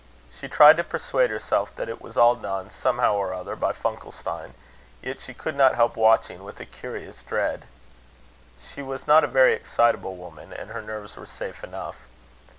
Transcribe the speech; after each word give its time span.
She 0.33 0.47
tried 0.49 0.77
to 0.77 0.83
persuade 0.83 1.29
herself 1.29 1.75
that 1.75 1.87
it 1.87 2.01
was 2.01 2.17
all 2.17 2.33
done, 2.33 2.71
somehow 2.71 3.13
or 3.17 3.35
other, 3.35 3.55
by 3.55 3.71
Funkelstein, 3.71 4.53
yet 4.99 5.21
she 5.21 5.35
could 5.35 5.55
not 5.55 5.75
help 5.75 5.95
watching 5.95 6.43
with 6.43 6.59
a 6.59 6.65
curious 6.65 7.21
dread. 7.21 7.65
She 8.59 8.81
was 8.81 9.05
not 9.05 9.23
a 9.23 9.27
very 9.27 9.53
excitable 9.53 10.15
woman, 10.15 10.53
and 10.53 10.71
her 10.71 10.81
nerves 10.81 11.17
were 11.17 11.27
safe 11.27 11.63
enough. 11.63 11.97